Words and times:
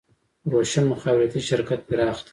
روشن 0.51 0.83
مخابراتي 0.91 1.39
شرکت 1.49 1.79
پراخ 1.87 2.17
دی 2.23 2.29